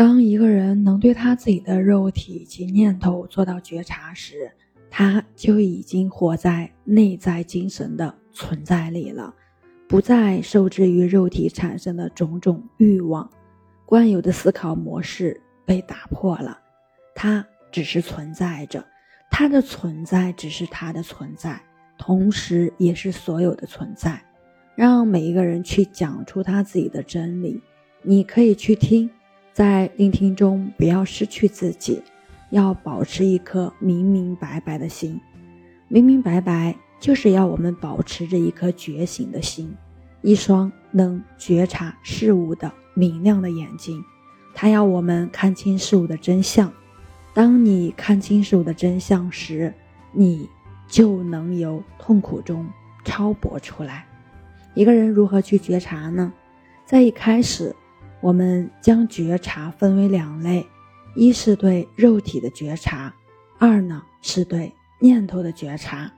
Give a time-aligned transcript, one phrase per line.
[0.00, 4.50] 当一个人能对他自己的肉体及念头做到觉察时，
[4.88, 9.34] 他就已经活在内在精神的存在里了，
[9.86, 13.28] 不再受制于肉体产生的种种欲望，
[13.84, 16.58] 惯有的思考模式被打破了。
[17.14, 18.82] 他只是存在着，
[19.30, 21.60] 他的存在只是他的存在，
[21.98, 24.18] 同时也是所有的存在。
[24.74, 27.60] 让每一个人去讲出他自己的真理，
[28.00, 29.10] 你可以去听。
[29.60, 32.02] 在聆听中，不要失去自己，
[32.48, 35.20] 要保持一颗明明白白的心。
[35.86, 39.76] 明明白白就是要我们保持着一颗觉醒的心，
[40.22, 44.02] 一双能觉察事物的明亮的眼睛。
[44.54, 46.72] 它要我们看清事物的真相。
[47.34, 49.74] 当你看清事物的真相时，
[50.10, 50.48] 你
[50.88, 52.66] 就能由痛苦中
[53.04, 54.06] 超拔出来。
[54.72, 56.32] 一个人如何去觉察呢？
[56.86, 57.76] 在一开始。
[58.20, 60.66] 我们将觉察分为两类，
[61.16, 63.14] 一是对肉体的觉察，
[63.58, 66.12] 二呢是对念头的觉察。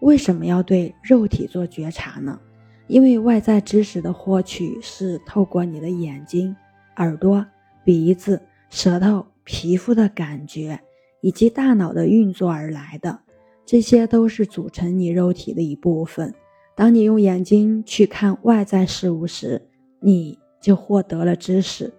[0.00, 2.38] 为什么要对肉体做觉察呢？
[2.86, 6.54] 因为外在知识的获取是透过你的眼睛、
[6.96, 7.44] 耳朵、
[7.84, 10.78] 鼻子、舌头、皮肤的感觉
[11.22, 13.18] 以及大脑的运作而来的，
[13.66, 16.32] 这些都是组成你肉体的一部分。
[16.76, 19.68] 当你用眼睛去看外在事物时，
[20.00, 20.38] 你。
[20.62, 21.92] 就获得了知识，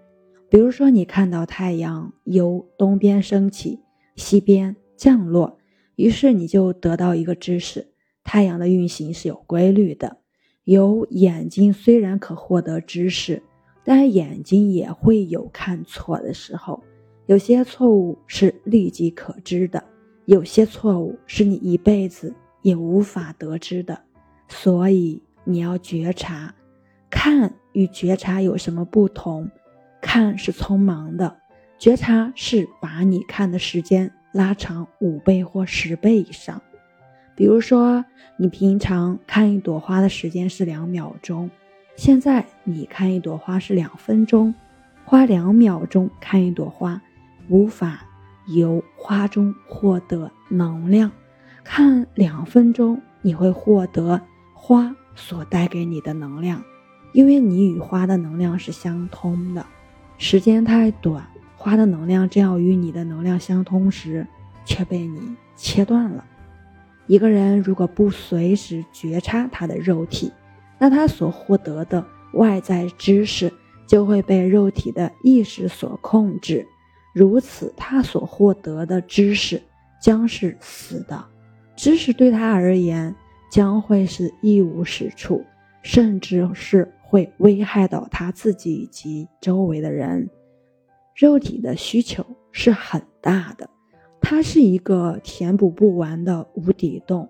[0.50, 3.80] 比如说你看到太阳由东边升起，
[4.16, 5.60] 西边降落，
[5.98, 7.86] 于是你就得到一个知识：
[8.24, 10.18] 太阳的运行是有规律的。
[10.64, 13.44] 由眼睛虽然可获得知识，
[13.84, 16.82] 但眼睛也会有看错的时候，
[17.26, 19.84] 有些错误是立即可知的，
[20.24, 24.00] 有些错误是你一辈子也无法得知的，
[24.48, 26.56] 所以你要觉察。
[27.10, 29.50] 看与觉察有什么不同？
[30.02, 31.38] 看是匆忙的，
[31.78, 36.62] 觉察是把你看的时间拉长五倍或十倍以上。
[37.36, 38.06] 比如说，
[38.38, 41.50] 你平常看一朵花的时间是两秒钟，
[41.96, 44.54] 现在你看一朵花是两分钟。
[45.06, 47.02] 花两秒钟看一朵花，
[47.50, 48.06] 无法
[48.48, 51.10] 由花中获得能量；
[51.64, 54.22] 看两分钟，你会获得
[54.54, 56.64] 花所带给你的能量。
[57.14, 59.66] 因为你与花的能量是相通的，
[60.18, 61.26] 时间太短，
[61.56, 64.26] 花的能量正要与你的能量相通时，
[64.66, 66.26] 却被你切断了。
[67.06, 70.32] 一个人如果不随时觉察他的肉体，
[70.80, 72.04] 那他所获得的
[72.34, 73.54] 外在知识
[73.86, 76.66] 就会被肉体的意识所控制，
[77.14, 79.62] 如此他所获得的知识
[80.02, 81.24] 将是死的，
[81.76, 83.14] 知识对他而言
[83.52, 85.46] 将会是一无是处，
[85.84, 86.92] 甚至是。
[87.14, 90.28] 会危害到他自己以及周围的人。
[91.16, 93.70] 肉体的需求是很大的，
[94.20, 97.30] 它是一个填补不完的无底洞。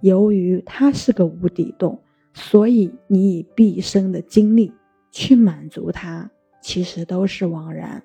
[0.00, 2.02] 由于它是个无底洞，
[2.34, 4.72] 所以你以毕生的精力
[5.12, 6.28] 去满足它，
[6.60, 8.02] 其实都是枉然。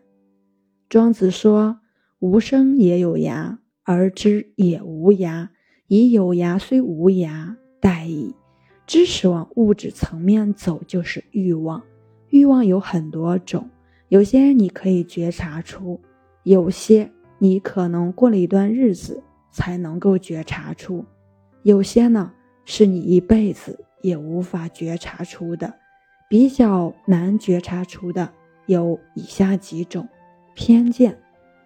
[0.88, 1.80] 庄子说
[2.22, 5.50] ：“无声也有涯，而知也无涯。
[5.88, 8.36] 以有涯虽无涯，殆矣。”
[8.86, 11.82] 知识往物质层面走，就是欲望。
[12.30, 13.70] 欲望有很多种，
[14.10, 16.00] 有些你可以觉察出，
[16.44, 17.10] 有些
[17.40, 21.06] 你可能过了一段日子才能够觉察出，
[21.64, 22.32] 有些呢
[22.66, 25.74] 是你一辈子也无法觉察出的。
[26.28, 28.32] 比较难觉察出的
[28.66, 30.08] 有以下几种：
[30.56, 31.18] 偏见，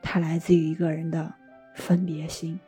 [0.02, 1.34] 它来自于一个人的
[1.74, 2.60] 分别心。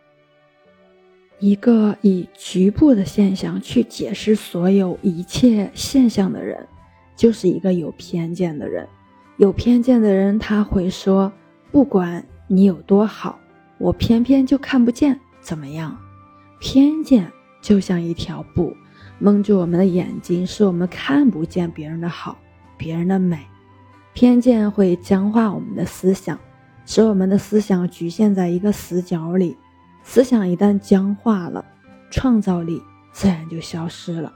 [1.41, 6.67] 一个以局部的现象去解释所有一切现象的人，
[7.15, 8.87] 就是一个有偏见的人。
[9.37, 11.33] 有偏见的人，他会说
[11.71, 13.39] ：“不管你有多好，
[13.79, 15.97] 我偏偏就看不见，怎么样？”
[16.61, 18.71] 偏见就像一条布，
[19.17, 22.37] 蒙住我们的眼睛，使我们看不见别人的好，
[22.77, 23.39] 别人的美。
[24.13, 26.37] 偏见会僵化我们的思想，
[26.85, 29.57] 使我们的思想局限在一个死角里。
[30.03, 31.63] 思想一旦僵化了，
[32.09, 32.81] 创造力
[33.13, 34.33] 自然就消失了。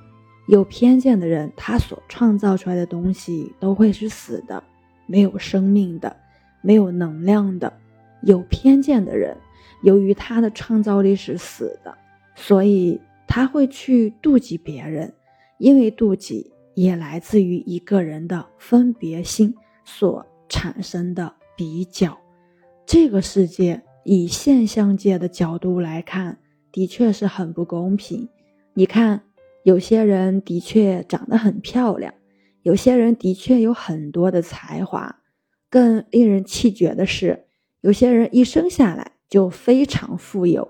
[0.48, 4.64] 有偏见的人，他所创造出来的东西都会是死的，
[5.08, 6.16] 没有生命的，
[6.62, 7.74] 没有能量的。
[8.22, 9.36] 有偏见的人，
[9.84, 11.98] 由于他的创造力是死的，
[12.36, 15.14] 所以他会去妒忌别人，
[15.58, 19.54] 因为妒忌也来自于一个人的分别心
[19.84, 22.18] 所产生的比较。
[22.86, 23.82] 这个世界。
[24.08, 26.38] 以现象界的角度来看，
[26.72, 28.30] 的确是很不公平。
[28.76, 29.24] 你看，
[29.64, 32.14] 有些人的确长得很漂亮，
[32.62, 35.24] 有些人的确有很多的才华，
[35.72, 37.46] 更令人气绝的是，
[37.82, 40.70] 有些人一生下来就非常富有，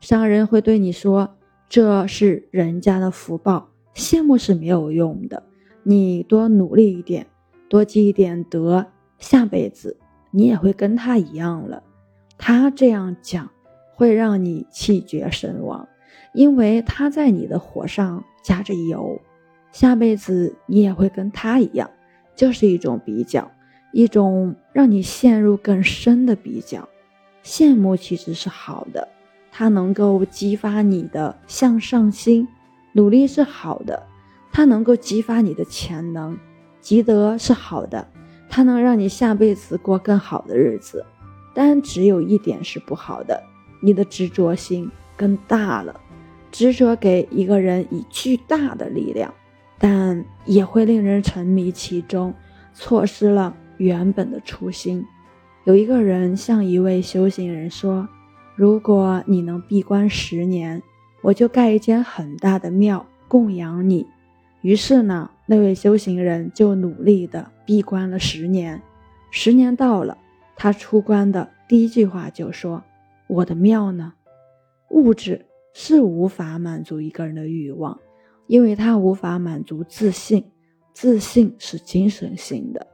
[0.00, 1.38] 商人会对你说
[1.70, 5.42] ：“这是人家的福报，羡慕是没有用的。
[5.84, 7.26] 你多努力一点，
[7.70, 8.84] 多积一点德，
[9.18, 9.96] 下辈子
[10.32, 11.82] 你也会跟他一样了。”
[12.38, 13.50] 他这样讲，
[13.94, 15.88] 会让你气绝身亡，
[16.32, 19.20] 因为他在你的火上加着油，
[19.72, 21.90] 下辈子你也会跟他一样，
[22.34, 23.50] 就是一种比较。
[23.92, 26.88] 一种让你陷入更深的比较，
[27.44, 29.06] 羡慕其实是好的，
[29.52, 32.44] 它能够激发你的向上心；
[32.92, 34.02] 努力是好的，
[34.50, 36.34] 它能够激发你的潜能；
[36.80, 38.08] 积德是好的，
[38.48, 41.06] 它能让你下辈子过更好的日子。
[41.54, 43.42] 但只有一点是不好的，
[43.80, 46.00] 你的执着心更大了。
[46.50, 49.32] 执着给一个人以巨大的力量，
[49.78, 52.34] 但也会令人沉迷其中，
[52.72, 53.56] 错失了。
[53.76, 55.04] 原本的初心，
[55.64, 58.08] 有一个人向一位修行人说
[58.54, 60.80] ：“如果你能闭关十年，
[61.22, 64.06] 我就盖一间很大的庙供养你。”
[64.62, 68.80] 于是呢，那位修行人就努力的闭关了十年。
[69.32, 70.16] 十年到了，
[70.56, 72.82] 他出关的第一句话就说
[73.28, 74.14] ：“我的庙呢？”
[74.90, 78.00] 物质是无法满足一个人的欲望，
[78.46, 80.44] 因为他无法满足自信，
[80.92, 82.86] 自信是精神性的。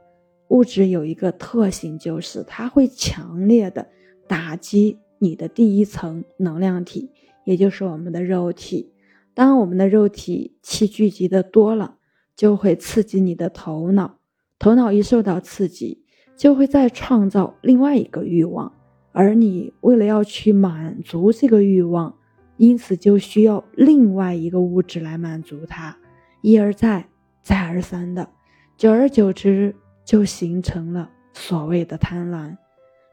[0.47, 3.87] 物质有一个特性，就是它会强烈的
[4.27, 7.11] 打击你的第一层能量体，
[7.45, 8.91] 也就是我们的肉体。
[9.33, 11.95] 当我们的肉体气聚集的多了，
[12.35, 14.17] 就会刺激你的头脑。
[14.59, 16.03] 头脑一受到刺激，
[16.41, 18.73] 就会再创造另外一个欲望，
[19.11, 22.15] 而你为了要去满足这个欲望，
[22.57, 25.95] 因此就需要另外一个物质来满足它，
[26.41, 27.05] 一而再，
[27.43, 28.27] 再而三的，
[28.75, 29.75] 久而久之。
[30.03, 32.57] 就形成了所谓的贪婪，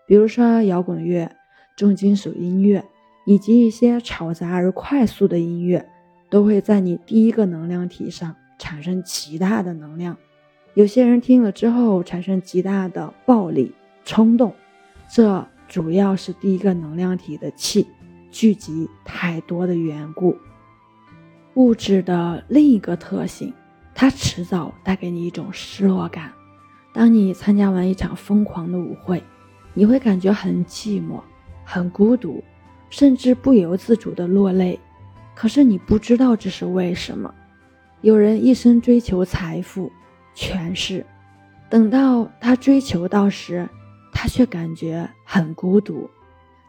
[0.07, 1.31] 比如说摇滚乐、
[1.77, 2.83] 重金属音乐
[3.27, 5.87] 以及一些嘈杂而快速的音乐，
[6.31, 10.17] 都会在你第一个能量体上产生极大的能量。
[10.75, 13.75] 有些人听了之后产生极大的暴力
[14.05, 14.55] 冲动，
[15.13, 17.87] 这主要是第一个能量体的气
[18.31, 20.37] 聚集太多的缘故。
[21.55, 23.53] 物质的另一个特性，
[23.95, 26.33] 它迟早带给你一种失落感。
[26.93, 29.23] 当你参加完一场疯狂的舞会，
[29.75, 31.21] 你会感觉很寂寞、
[31.65, 32.43] 很孤独，
[32.89, 34.79] 甚至不由自主的落泪。
[35.35, 37.35] 可是你不知道这是为什么。
[38.01, 39.91] 有人一生追求财富、
[40.39, 41.05] 诠释，
[41.69, 43.69] 等到他追求到时，
[44.13, 46.09] 他却感觉很孤独。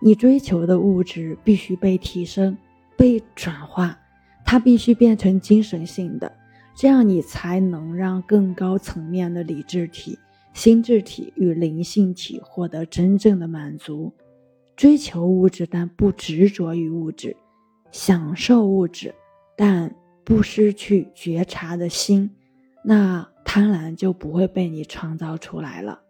[0.01, 2.57] 你追求的物质必须被提升、
[2.97, 3.95] 被转化，
[4.43, 6.31] 它必须变成精神性的。
[6.73, 10.17] 这样你才能让更高层面的理智体、
[10.51, 14.11] 心智体与灵性体获得真正的满足。
[14.75, 17.35] 追求物质，但不执着于物质；
[17.91, 19.13] 享受物质，
[19.55, 19.93] 但
[20.23, 22.31] 不失去觉察的心，
[22.83, 26.01] 那贪婪就不会被你创造出来了。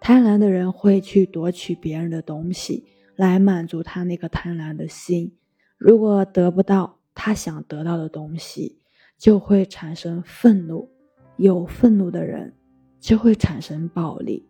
[0.00, 2.84] 贪婪的人会去夺取别人的东西
[3.16, 5.36] 来满足他那个贪婪的心。
[5.78, 8.78] 如果得不到他想得到的东西，
[9.16, 10.88] 就会产生愤怒，
[11.36, 12.54] 有愤怒的人
[12.98, 14.48] 就会产生暴力。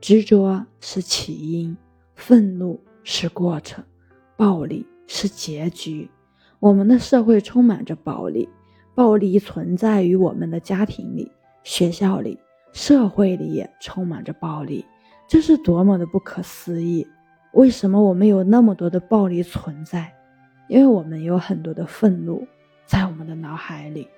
[0.00, 1.76] 执着是起因，
[2.14, 3.84] 愤怒是过程，
[4.36, 6.10] 暴力是结局。
[6.58, 8.48] 我们的社会充满着暴力，
[8.96, 11.30] 暴力存在于我们的家庭里、
[11.62, 12.40] 学校里、
[12.72, 14.86] 社会里也充满着暴力，
[15.28, 17.06] 这是多么的不可思议！
[17.52, 20.10] 为什么我们有那么多的暴力存在？
[20.66, 22.48] 因为我们有很多的愤怒。
[22.86, 24.08] 在我们的脑海里。